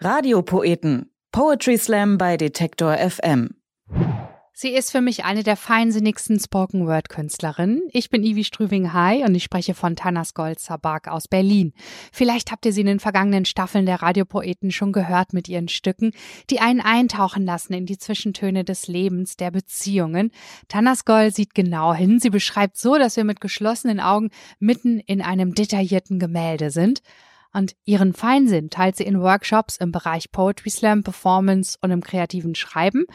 Radiopoeten. 0.00 1.10
Poetry 1.32 1.78
Slam 1.78 2.18
bei 2.18 2.36
Detektor 2.36 2.98
FM. 2.98 3.54
Sie 4.52 4.68
ist 4.68 4.90
für 4.90 5.00
mich 5.00 5.24
eine 5.24 5.42
der 5.42 5.56
feinsinnigsten 5.56 6.38
Spoken-Word-Künstlerinnen. 6.38 7.80
Ich 7.92 8.10
bin 8.10 8.22
Ivi 8.22 8.44
Strüving-Hai 8.44 9.24
und 9.24 9.34
ich 9.34 9.44
spreche 9.44 9.72
von 9.72 9.96
Tanas 9.96 10.34
Gold 10.34 10.60
Sabak 10.60 11.08
aus 11.08 11.28
Berlin. 11.28 11.72
Vielleicht 12.12 12.52
habt 12.52 12.66
ihr 12.66 12.74
sie 12.74 12.82
in 12.82 12.86
den 12.86 13.00
vergangenen 13.00 13.46
Staffeln 13.46 13.86
der 13.86 14.02
Radiopoeten 14.02 14.70
schon 14.70 14.92
gehört 14.92 15.32
mit 15.32 15.48
ihren 15.48 15.68
Stücken, 15.68 16.12
die 16.50 16.60
einen 16.60 16.82
eintauchen 16.82 17.46
lassen 17.46 17.72
in 17.72 17.86
die 17.86 17.98
Zwischentöne 17.98 18.64
des 18.64 18.88
Lebens, 18.88 19.38
der 19.38 19.50
Beziehungen. 19.50 20.30
Tanas 20.68 21.06
Gold 21.06 21.34
sieht 21.34 21.54
genau 21.54 21.94
hin. 21.94 22.20
Sie 22.20 22.30
beschreibt 22.30 22.76
so, 22.76 22.98
dass 22.98 23.16
wir 23.16 23.24
mit 23.24 23.40
geschlossenen 23.40 24.00
Augen 24.00 24.28
mitten 24.58 25.00
in 25.00 25.22
einem 25.22 25.54
detaillierten 25.54 26.18
Gemälde 26.18 26.70
sind. 26.70 27.00
Und 27.56 27.74
ihren 27.86 28.12
Feinsinn 28.12 28.68
teilt 28.68 28.96
sie 28.96 29.04
in 29.04 29.18
Workshops 29.18 29.78
im 29.78 29.90
Bereich 29.90 30.30
Poetry 30.30 30.68
Slam, 30.68 31.02
Performance 31.02 31.78
und 31.80 31.90
im 31.90 32.02
kreativen 32.02 32.54
Schreiben. 32.54 33.06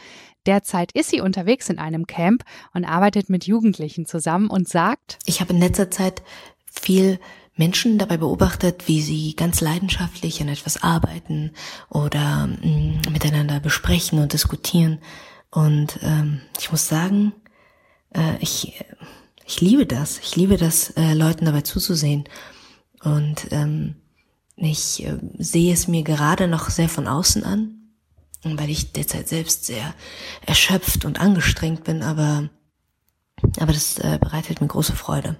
Derzeit 0.46 0.90
ist 0.90 1.10
sie 1.10 1.20
unterwegs 1.20 1.70
in 1.70 1.78
einem 1.78 2.08
Camp 2.08 2.42
und 2.74 2.84
arbeitet 2.84 3.30
mit 3.30 3.46
Jugendlichen 3.46 4.04
zusammen 4.04 4.50
und 4.50 4.68
sagt, 4.68 5.20
ich 5.26 5.40
habe 5.40 5.52
in 5.52 5.60
letzter 5.60 5.92
Zeit 5.92 6.24
viel 6.66 7.20
Menschen 7.54 7.98
dabei 7.98 8.16
beobachtet, 8.16 8.88
wie 8.88 9.00
sie 9.00 9.36
ganz 9.36 9.60
leidenschaftlich 9.60 10.42
an 10.42 10.48
etwas 10.48 10.82
arbeiten 10.82 11.52
oder 11.88 12.48
mh, 12.48 12.66
mm, 12.66 13.12
miteinander 13.12 13.60
besprechen 13.60 14.18
und 14.18 14.32
diskutieren. 14.32 14.98
Und 15.52 16.00
ähm, 16.02 16.40
ich 16.58 16.72
muss 16.72 16.88
sagen, 16.88 17.32
äh, 18.12 18.38
ich, 18.40 18.84
ich 19.46 19.60
liebe 19.60 19.86
das. 19.86 20.18
Ich 20.18 20.34
liebe 20.34 20.56
das, 20.56 20.90
äh, 20.96 21.14
Leuten 21.14 21.44
dabei 21.44 21.60
zuzusehen. 21.60 22.24
Und 23.04 23.46
ähm, 23.52 24.01
ich 24.56 25.04
äh, 25.04 25.18
sehe 25.38 25.72
es 25.72 25.88
mir 25.88 26.02
gerade 26.02 26.48
noch 26.48 26.70
sehr 26.70 26.88
von 26.88 27.08
außen 27.08 27.44
an, 27.44 27.92
weil 28.44 28.70
ich 28.70 28.92
derzeit 28.92 29.28
selbst 29.28 29.66
sehr 29.66 29.94
erschöpft 30.44 31.04
und 31.04 31.20
angestrengt 31.20 31.84
bin, 31.84 32.02
aber, 32.02 32.48
aber 33.58 33.72
das 33.72 33.98
äh, 33.98 34.18
bereitet 34.20 34.60
mir 34.60 34.68
große 34.68 34.94
Freude, 34.94 35.36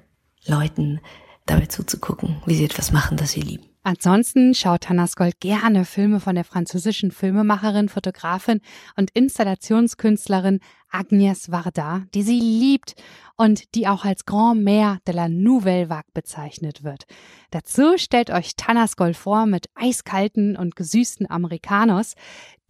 Leuten 0.47 1.01
dabei 1.47 1.67
zuzugucken, 1.67 2.43
wie 2.47 2.55
sie 2.55 2.65
etwas 2.65 2.93
machen, 2.93 3.17
das 3.17 3.33
sie 3.33 3.41
lieben. 3.41 3.72
Ansonsten 3.85 4.55
schaut 4.55 4.89
Hanna 4.89 5.09
Skold 5.09 5.41
gerne 5.41 5.85
Filme 5.85 6.21
von 6.21 6.37
der 6.37 6.45
französischen 6.45 7.11
Filmemacherin, 7.11 7.89
Fotografin 7.89 8.61
und 8.97 9.11
Installationskünstlerin 9.11 10.61
Agnès 10.93 11.51
Varda, 11.51 12.05
die 12.15 12.23
sie 12.23 12.39
liebt 12.39 12.95
und 13.37 13.75
die 13.75 13.89
auch 13.89 14.05
als 14.05 14.25
Grand 14.25 14.63
Mère 14.63 14.99
de 15.07 15.15
la 15.15 15.29
Nouvelle 15.29 15.89
Vague 15.89 16.13
bezeichnet 16.15 16.85
wird. 16.85 17.07
Dazu 17.51 17.99
stellt 17.99 18.31
euch 18.31 18.55
Tanna 18.57 18.87
Skoll 18.87 19.15
vor 19.15 19.47
mit 19.47 19.67
eiskalten 19.75 20.57
und 20.57 20.77
gesüßten 20.77 21.29
Americanos, 21.29 22.15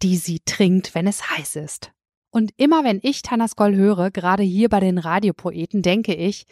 die 0.01 0.17
sie 0.17 0.39
trinkt, 0.39 0.95
wenn 0.95 1.05
es 1.05 1.29
heiß 1.29 1.57
ist. 1.57 1.91
Und 2.31 2.51
immer 2.57 2.83
wenn 2.83 2.99
ich 3.03 3.21
Tanna 3.21 3.47
Skoll 3.47 3.75
höre, 3.75 4.09
gerade 4.09 4.41
hier 4.41 4.67
bei 4.67 4.79
den 4.79 4.97
Radiopoeten, 4.97 5.83
denke 5.83 6.15
ich, 6.15 6.47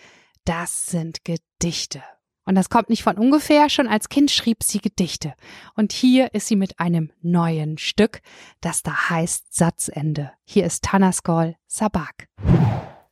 das 0.46 0.86
sind 0.86 1.26
Gedichte. 1.26 2.04
Und 2.46 2.56
das 2.56 2.70
kommt 2.70 2.90
nicht 2.90 3.04
von 3.04 3.18
ungefähr, 3.18 3.70
schon 3.70 3.88
als 3.88 4.10
Kind 4.10 4.32
schrieb 4.32 4.64
sie 4.64 4.80
Gedichte. 4.80 5.34
Und 5.76 5.94
hier 5.94 6.34
ist 6.34 6.48
sie 6.48 6.56
mit 6.56 6.80
einem 6.80 7.12
neuen 7.22 7.78
Stück, 7.78 8.22
das 8.62 8.82
da 8.82 9.10
heißt 9.10 9.54
Satzende. 9.54 10.32
Hier 10.44 10.66
ist 10.66 10.84
Tanaskol 10.84 11.56
Sabak. 11.68 12.28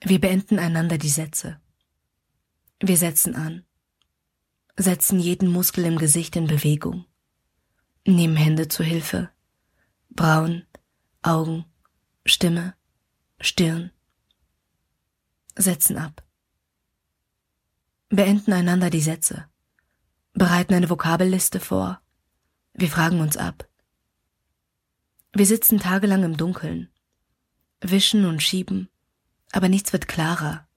Wir 0.01 0.19
beenden 0.19 0.57
einander 0.57 0.97
die 0.97 1.09
Sätze. 1.09 1.59
Wir 2.81 2.97
setzen 2.97 3.35
an, 3.35 3.65
setzen 4.77 5.19
jeden 5.19 5.51
Muskel 5.51 5.85
im 5.85 5.97
Gesicht 5.97 6.35
in 6.35 6.47
Bewegung, 6.47 7.05
nehmen 8.07 8.37
Hände 8.37 8.69
zur 8.69 8.85
Hilfe, 8.85 9.29
Brauen, 10.09 10.65
Augen, 11.21 11.65
Stimme, 12.25 12.73
Stirn, 13.41 13.91
setzen 15.55 15.97
ab 15.97 16.23
beenden 18.09 18.53
einander 18.53 18.89
die 18.89 19.01
Sätze, 19.01 19.45
bereiten 20.33 20.73
eine 20.73 20.89
Vokabelliste 20.89 21.59
vor, 21.59 22.01
wir 22.73 22.89
fragen 22.89 23.21
uns 23.21 23.37
ab. 23.37 23.67
Wir 25.33 25.45
sitzen 25.45 25.79
tagelang 25.79 26.23
im 26.23 26.37
Dunkeln, 26.37 26.89
wischen 27.81 28.25
und 28.25 28.41
schieben, 28.41 28.89
aber 29.51 29.69
nichts 29.69 29.93
wird 29.93 30.07
klarer, 30.07 30.67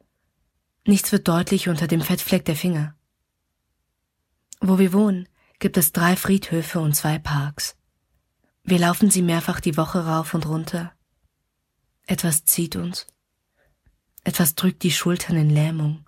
nichts 0.86 1.10
wird 1.12 1.26
deutlich 1.26 1.68
unter 1.68 1.86
dem 1.86 2.02
Fettfleck 2.02 2.44
der 2.44 2.56
Finger. 2.56 2.94
Wo 4.60 4.78
wir 4.78 4.92
wohnen, 4.92 5.28
gibt 5.58 5.76
es 5.76 5.92
drei 5.92 6.16
Friedhöfe 6.16 6.80
und 6.80 6.94
zwei 6.94 7.18
Parks. 7.18 7.76
Wir 8.64 8.78
laufen 8.78 9.10
sie 9.10 9.22
mehrfach 9.22 9.60
die 9.60 9.76
Woche 9.76 10.06
rauf 10.06 10.34
und 10.34 10.46
runter. 10.46 10.92
Etwas 12.06 12.44
zieht 12.44 12.76
uns, 12.76 13.06
etwas 14.24 14.54
drückt 14.54 14.82
die 14.82 14.92
Schultern 14.92 15.36
in 15.36 15.50
Lähmung. 15.50 16.04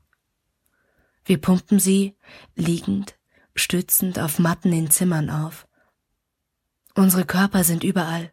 Wir 1.25 1.41
pumpen 1.41 1.79
sie, 1.79 2.17
liegend, 2.55 3.19
stützend 3.55 4.19
auf 4.19 4.39
Matten 4.39 4.73
in 4.73 4.91
Zimmern 4.91 5.31
auf. 5.31 5.67
Unsere 6.95 7.25
Körper 7.25 7.65
sind 7.65 7.83
überall. 7.83 8.31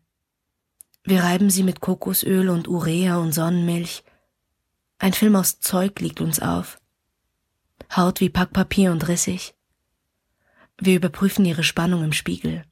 Wir 1.04 1.24
reiben 1.24 1.50
sie 1.50 1.64
mit 1.64 1.80
Kokosöl 1.80 2.50
und 2.50 2.68
Urea 2.68 3.18
und 3.18 3.32
Sonnenmilch. 3.32 4.04
Ein 5.00 5.14
Film 5.14 5.36
aus 5.36 5.60
Zeug 5.60 6.00
liegt 6.00 6.22
uns 6.22 6.40
auf. 6.40 6.80
Haut 7.96 8.20
wie 8.20 8.30
Packpapier 8.30 8.92
und 8.92 9.08
rissig. 9.08 9.56
Wir 10.78 10.96
überprüfen 10.96 11.46
ihre 11.46 11.64
Spannung 11.64 12.04
im 12.04 12.14
Spiegel. 12.14 12.64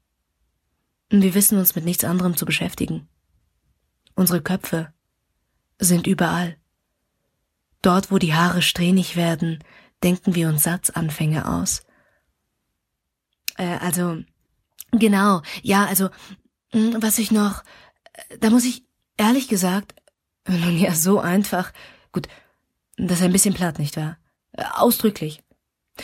Wir 1.10 1.34
wissen 1.34 1.58
uns 1.58 1.76
mit 1.76 1.86
nichts 1.86 2.04
anderem 2.04 2.38
zu 2.38 2.46
beschäftigen. 2.46 3.08
Unsere 4.14 4.42
Köpfe 4.42 4.94
sind 5.80 6.06
überall. 6.06 6.58
Dort, 7.82 8.12
wo 8.12 8.18
die 8.20 8.36
Haare 8.36 8.62
strähnig 8.62 9.16
werden, 9.16 9.64
denken 10.04 10.36
wir 10.36 10.50
uns 10.50 10.64
Satzanfänge 10.64 11.48
aus. 11.48 11.84
Äh, 13.58 13.78
also, 13.80 14.18
genau, 14.92 15.42
ja, 15.62 15.86
also, 15.86 16.10
hm, 16.72 17.02
was 17.02 17.20
ich 17.20 17.32
noch, 17.32 17.64
da 18.40 18.50
muss 18.50 18.66
ich 18.66 18.84
ehrlich 19.18 19.48
gesagt, 19.48 19.96
nun 20.48 20.78
ja, 20.78 20.94
so 20.94 21.20
einfach, 21.20 21.72
gut, 22.12 22.28
das 22.98 23.20
ist 23.20 23.26
ein 23.26 23.34
bisschen 23.34 23.54
platt, 23.54 23.80
nicht 23.80 23.98
wahr? 23.98 24.18
Äh, 24.54 24.64
ausdrücklich. 24.74 25.44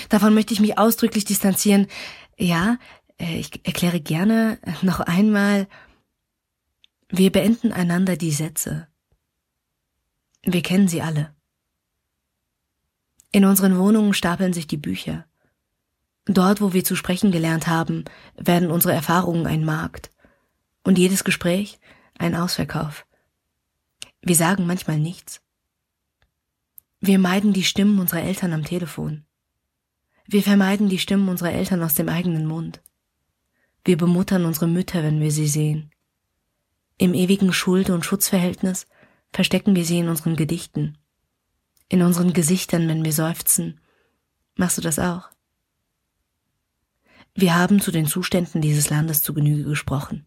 Davon 0.10 0.34
möchte 0.34 0.54
ich 0.54 0.60
mich 0.60 0.78
ausdrücklich 0.78 1.26
distanzieren. 1.26 1.88
Ja, 2.38 2.78
äh, 3.20 3.38
ich 3.38 3.66
erkläre 3.66 4.00
gerne 4.00 4.60
noch 4.82 5.00
einmal, 5.00 5.68
wir 7.10 7.32
beenden 7.32 7.72
einander 7.72 8.18
die 8.18 8.32
Sätze. 8.32 8.88
Wir 10.44 10.62
kennen 10.62 10.88
sie 10.88 11.02
alle. 11.02 11.35
In 13.36 13.44
unseren 13.44 13.78
Wohnungen 13.78 14.14
stapeln 14.14 14.54
sich 14.54 14.66
die 14.66 14.78
Bücher. 14.78 15.26
Dort, 16.24 16.62
wo 16.62 16.72
wir 16.72 16.86
zu 16.86 16.96
sprechen 16.96 17.34
gelernt 17.34 17.68
haben, 17.68 18.06
werden 18.38 18.72
unsere 18.72 18.94
Erfahrungen 18.94 19.46
ein 19.46 19.66
Markt. 19.66 20.10
Und 20.86 20.98
jedes 20.98 21.26
Gespräch 21.26 21.78
ein 22.18 22.34
Ausverkauf. 22.34 23.06
Wir 24.22 24.38
sagen 24.38 24.66
manchmal 24.66 25.00
nichts. 25.00 25.42
Wir 27.02 27.20
meiden 27.20 27.52
die 27.52 27.66
Stimmen 27.66 28.00
unserer 28.00 28.22
Eltern 28.22 28.54
am 28.54 28.64
Telefon. 28.64 29.26
Wir 30.26 30.42
vermeiden 30.42 30.88
die 30.88 30.98
Stimmen 31.00 31.28
unserer 31.28 31.52
Eltern 31.52 31.84
aus 31.84 31.94
dem 31.94 32.08
eigenen 32.08 32.46
Mund. 32.46 32.82
Wir 33.84 33.98
bemuttern 33.98 34.46
unsere 34.46 34.70
Mütter, 34.70 35.04
wenn 35.04 35.20
wir 35.20 35.32
sie 35.32 35.50
sehen. 35.50 35.92
Im 36.98 37.14
ewigen 37.14 37.52
Schuld- 37.52 37.90
und 37.90 38.06
Schutzverhältnis 38.06 38.88
verstecken 39.34 39.76
wir 39.76 39.84
sie 39.84 40.00
in 40.00 40.08
unseren 40.08 40.38
Gedichten 40.38 40.98
in 41.90 42.02
unseren 42.02 42.34
Gesichtern, 42.34 42.88
wenn 42.88 43.04
wir 43.04 43.14
seufzen. 43.14 43.80
Machst 44.56 44.78
du 44.78 44.82
das 44.82 45.00
auch? 45.00 45.30
Wir 47.34 47.56
haben 47.56 47.82
zu 47.82 47.92
den 47.92 48.08
Zuständen 48.08 48.62
dieses 48.62 48.90
Landes 48.90 49.22
zu 49.22 49.34
Genüge 49.34 49.64
gesprochen. 49.64 50.26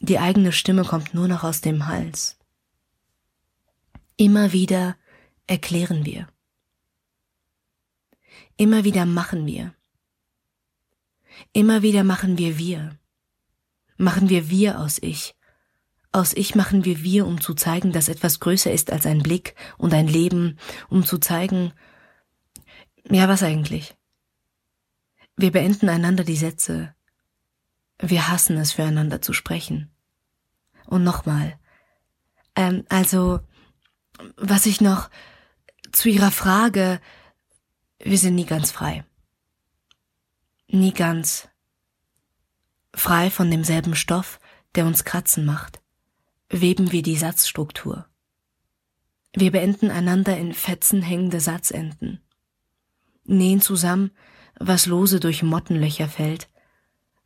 Die 0.00 0.18
eigene 0.18 0.50
Stimme 0.52 0.84
kommt 0.84 1.12
nur 1.12 1.28
noch 1.28 1.44
aus 1.44 1.60
dem 1.60 1.86
Hals. 1.86 2.38
Immer 4.16 4.52
wieder 4.52 4.96
erklären 5.46 6.06
wir. 6.06 6.28
Immer 8.56 8.84
wieder 8.84 9.04
machen 9.04 9.46
wir. 9.46 9.74
Immer 11.52 11.82
wieder 11.82 12.04
machen 12.04 12.38
wir 12.38 12.56
wir. 12.58 12.98
Machen 13.98 14.30
wir 14.30 14.48
wir 14.48 14.80
aus 14.80 14.98
ich, 15.02 15.34
aus 16.12 16.32
Ich 16.32 16.54
machen 16.54 16.84
wir 16.84 17.02
wir, 17.02 17.26
um 17.26 17.40
zu 17.40 17.54
zeigen, 17.54 17.92
dass 17.92 18.08
etwas 18.08 18.40
größer 18.40 18.72
ist 18.72 18.92
als 18.92 19.06
ein 19.06 19.22
Blick 19.22 19.54
und 19.78 19.94
ein 19.94 20.08
Leben, 20.08 20.58
um 20.88 21.04
zu 21.04 21.18
zeigen, 21.18 21.72
ja, 23.08 23.28
was 23.28 23.42
eigentlich? 23.42 23.96
Wir 25.36 25.52
beenden 25.52 25.88
einander 25.88 26.24
die 26.24 26.36
Sätze. 26.36 26.94
Wir 27.98 28.28
hassen 28.28 28.56
es, 28.56 28.72
füreinander 28.72 29.22
zu 29.22 29.32
sprechen. 29.32 29.90
Und 30.86 31.04
nochmal. 31.04 31.58
Ähm, 32.56 32.84
also, 32.88 33.40
was 34.36 34.66
ich 34.66 34.80
noch 34.80 35.10
zu 35.92 36.08
Ihrer 36.08 36.30
Frage, 36.30 37.00
wir 37.98 38.18
sind 38.18 38.34
nie 38.34 38.46
ganz 38.46 38.70
frei. 38.70 39.04
Nie 40.68 40.92
ganz 40.92 41.48
Frei 42.94 43.30
von 43.30 43.50
demselben 43.50 43.94
Stoff, 43.94 44.40
der 44.74 44.86
uns 44.86 45.04
kratzen 45.04 45.44
macht, 45.44 45.80
weben 46.50 46.92
wir 46.92 47.02
die 47.02 47.16
Satzstruktur. 47.16 48.06
Wir 49.32 49.52
beenden 49.52 49.90
einander 49.90 50.36
in 50.36 50.52
Fetzen 50.52 51.02
hängende 51.02 51.40
Satzenden, 51.40 52.20
nähen 53.24 53.60
zusammen, 53.60 54.10
was 54.58 54.86
lose 54.86 55.20
durch 55.20 55.44
Mottenlöcher 55.44 56.08
fällt, 56.08 56.50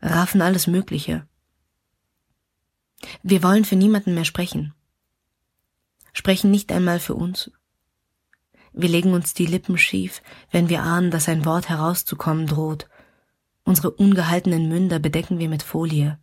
raffen 0.02 0.42
alles 0.42 0.66
Mögliche. 0.66 1.26
Wir 3.22 3.42
wollen 3.42 3.64
für 3.64 3.76
niemanden 3.76 4.14
mehr 4.14 4.26
sprechen, 4.26 4.74
sprechen 6.12 6.50
nicht 6.50 6.70
einmal 6.70 7.00
für 7.00 7.14
uns. 7.14 7.50
Wir 8.74 8.88
legen 8.88 9.14
uns 9.14 9.34
die 9.34 9.46
Lippen 9.46 9.78
schief, 9.78 10.20
wenn 10.50 10.68
wir 10.68 10.82
ahnen, 10.82 11.10
dass 11.10 11.28
ein 11.28 11.44
Wort 11.44 11.68
herauszukommen 11.68 12.46
droht. 12.46 12.88
Unsere 13.62 13.90
ungehaltenen 13.90 14.68
Münder 14.68 14.98
bedecken 14.98 15.38
wir 15.38 15.48
mit 15.48 15.62
Folie. 15.62 16.18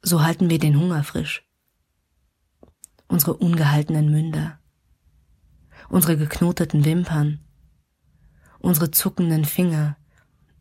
So 0.00 0.22
halten 0.22 0.48
wir 0.48 0.58
den 0.58 0.78
Hunger 0.78 1.04
frisch. 1.04 1.45
Unsere 3.08 3.34
ungehaltenen 3.34 4.10
Münder. 4.10 4.58
Unsere 5.88 6.16
geknoteten 6.16 6.84
Wimpern. 6.84 7.40
Unsere 8.58 8.90
zuckenden 8.90 9.44
Finger. 9.44 9.96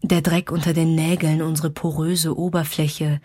Der 0.01 0.21
Dreck 0.21 0.51
unter 0.51 0.73
den 0.73 0.93
Nägeln, 0.93 1.41
unsere 1.41 1.71
poröse 1.71 2.37
Oberfläche. 2.37 3.19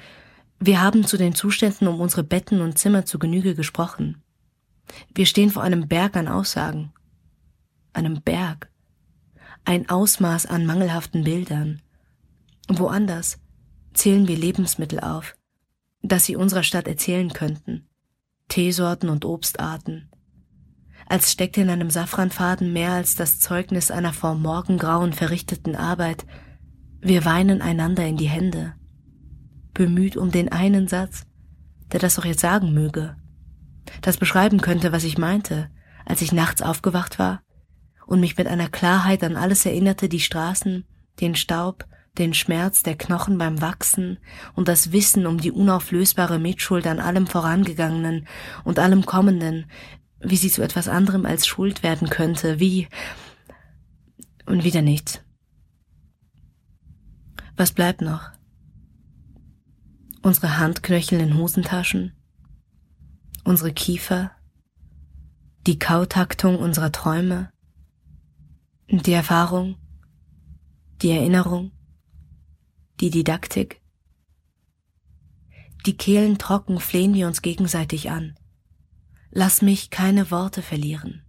Wir 0.59 0.81
haben 0.81 1.05
zu 1.05 1.17
den 1.17 1.35
Zuständen 1.35 1.89
um 1.89 2.01
unsere 2.01 2.23
Betten 2.23 2.61
und 2.61 2.79
Zimmer 2.79 3.05
zu 3.05 3.19
Genüge 3.19 3.55
gesprochen. 3.55 4.23
Wir 5.15 5.27
stehen 5.27 5.51
vor 5.51 5.63
einem 5.63 5.89
Berg 5.89 6.17
an 6.17 6.29
Aussagen, 6.29 6.93
einem 7.93 8.23
Berg, 8.23 8.71
ein 9.65 9.89
Ausmaß 9.89 10.47
an 10.47 10.67
mangelhaften 10.67 11.25
Bildern. 11.25 11.83
Woanders 12.69 13.39
zählen 13.95 14.27
wir 14.29 14.37
Lebensmittel 14.37 15.01
auf, 15.01 15.37
dass 16.03 16.25
sie 16.25 16.37
unserer 16.37 16.63
Stadt 16.63 16.89
erzählen 16.89 17.33
könnten, 17.33 17.89
Teesorten 18.51 19.09
und 19.09 19.25
Obstarten. 19.25 20.11
Als 21.07 21.33
steckte 21.33 21.63
in 21.63 21.71
einem 21.71 21.89
Safranfaden 21.89 22.75
mehr 22.75 22.93
als 22.93 23.15
das 23.15 23.39
Zeugnis 23.39 23.91
einer 23.91 24.13
vor 24.13 24.35
Morgengrauen 24.35 25.15
verrichteten 25.15 25.75
Arbeit. 25.75 26.27
Wir 27.01 27.25
weinen 27.25 27.63
einander 27.63 28.07
in 28.07 28.19
die 28.19 28.29
Hände, 28.29 28.75
bemüht 29.73 30.19
um 30.19 30.31
den 30.31 30.53
einen 30.53 30.87
Satz, 30.87 31.25
der 31.93 32.01
das 32.01 32.17
doch 32.17 32.27
jetzt 32.27 32.41
sagen 32.41 32.75
möge 32.75 33.17
das 34.01 34.17
beschreiben 34.17 34.61
könnte, 34.61 34.93
was 34.93 35.05
ich 35.05 35.19
meinte, 35.19 35.71
als 36.05 36.23
ich 36.23 36.33
nachts 36.33 36.63
aufgewacht 36.63 37.19
war 37.19 37.43
und 38.07 38.21
mich 38.21 38.37
mit 38.37 38.47
einer 38.47 38.69
Klarheit 38.69 39.23
an 39.23 39.37
alles 39.37 39.65
erinnerte, 39.67 40.09
die 40.09 40.21
Straßen, 40.21 40.85
den 41.21 41.35
Staub, 41.35 41.87
den 42.19 42.35
Schmerz 42.35 42.83
der 42.83 42.97
Knochen 42.97 43.39
beim 43.39 43.61
Wachsen 43.61 44.19
und 44.55 44.69
das 44.69 44.93
Wissen 44.93 45.27
um 45.27 45.39
die 45.39 45.53
unauflösbare 45.53 46.39
Mitschuld 46.39 46.87
an 46.87 47.01
allem 47.01 47.27
Vorangegangenen 47.27 48.27
und 48.65 48.79
allem 48.79 49.07
Kommenden, 49.07 49.67
wie 50.21 50.37
sie 50.37 50.51
zu 50.51 50.63
etwas 50.63 50.89
anderem 50.89 51.25
als 51.25 51.47
Schuld 51.47 51.83
werden 51.83 52.11
könnte, 52.11 52.61
wie 52.61 52.89
und 54.47 54.65
wieder 54.65 54.83
nichts. 54.83 55.23
Was 57.57 57.73
bleibt 57.73 58.01
noch? 58.01 58.31
Unsere 60.23 60.59
Handknöchel 60.59 61.21
in 61.21 61.39
Hosentaschen, 61.39 62.13
unsere 63.45 63.73
Kiefer, 63.73 64.33
die 65.67 65.79
Kautaktung 65.79 66.59
unserer 66.59 66.93
Träume, 66.93 67.51
die 68.89 69.13
Erfahrung, 69.13 69.77
die 71.01 71.11
Erinnerung, 71.11 71.73
die 73.01 73.11
Didaktik. 73.11 73.81
Die 75.87 75.97
Kehlen 75.97 76.39
trocken 76.39 76.79
flehen 76.79 77.15
wir 77.15 77.27
uns 77.27 77.43
gegenseitig 77.43 78.11
an. 78.11 78.37
Lass 79.31 79.63
mich 79.63 79.91
keine 79.91 80.31
Worte 80.31 80.63
verlieren. 80.63 81.23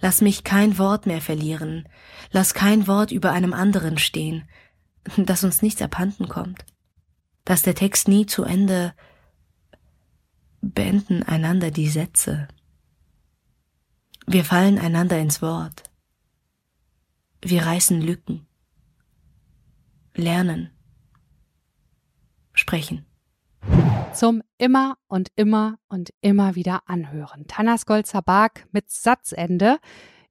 Lass 0.00 0.20
mich 0.20 0.44
kein 0.44 0.78
Wort 0.78 1.06
mehr 1.06 1.20
verlieren. 1.20 1.88
Lass 2.30 2.54
kein 2.54 2.86
Wort 2.86 3.12
über 3.12 3.32
einem 3.32 3.52
anderen 3.52 3.98
stehen, 3.98 4.48
dass 5.16 5.44
uns 5.44 5.62
nichts 5.62 5.80
abhanden 5.80 6.28
kommt. 6.28 6.64
Dass 7.44 7.62
der 7.62 7.74
Text 7.74 8.08
nie 8.08 8.26
zu 8.26 8.44
Ende 8.44 8.94
beenden 10.60 11.22
einander 11.22 11.70
die 11.70 11.88
Sätze. 11.88 12.48
Wir 14.26 14.44
fallen 14.44 14.78
einander 14.78 15.18
ins 15.18 15.42
Wort. 15.42 15.82
Wir 17.42 17.66
reißen 17.66 18.00
Lücken. 18.00 18.46
Lernen. 20.14 20.73
Sprechen. 22.54 23.04
Zum 24.12 24.42
immer 24.58 24.96
und 25.08 25.28
immer 25.36 25.76
und 25.88 26.10
immer 26.20 26.54
wieder 26.54 26.82
anhören. 26.86 27.46
Tanas 27.48 27.86
Golzabak 27.86 28.66
mit 28.72 28.90
Satzende 28.90 29.78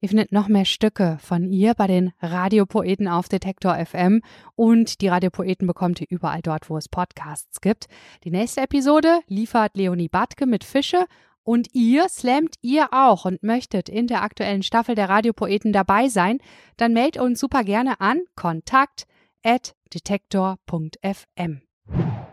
Ihr 0.04 0.08
findet 0.08 0.32
noch 0.32 0.48
mehr 0.48 0.66
Stücke 0.66 1.16
von 1.22 1.50
ihr 1.50 1.72
bei 1.72 1.86
den 1.86 2.12
Radiopoeten 2.20 3.08
auf 3.08 3.30
Detektor 3.30 3.74
FM 3.74 4.20
und 4.54 5.00
die 5.00 5.08
Radiopoeten 5.08 5.66
bekommt 5.66 5.98
ihr 5.98 6.06
überall 6.10 6.42
dort, 6.42 6.68
wo 6.68 6.76
es 6.76 6.90
Podcasts 6.90 7.62
gibt. 7.62 7.86
Die 8.22 8.30
nächste 8.30 8.60
Episode 8.60 9.20
liefert 9.28 9.78
Leonie 9.78 10.10
Batke 10.10 10.44
mit 10.44 10.62
Fische 10.62 11.06
und 11.42 11.68
ihr 11.72 12.10
slammt 12.10 12.56
ihr 12.60 12.88
auch 12.92 13.24
und 13.24 13.42
möchtet 13.42 13.88
in 13.88 14.06
der 14.06 14.22
aktuellen 14.22 14.62
Staffel 14.62 14.94
der 14.94 15.08
Radiopoeten 15.08 15.72
dabei 15.72 16.08
sein, 16.08 16.36
dann 16.76 16.92
meldet 16.92 17.22
uns 17.22 17.40
super 17.40 17.64
gerne 17.64 17.98
an 17.98 18.24
kontakt 18.36 19.06
at 19.42 19.74
detektor.fm. 19.94 21.63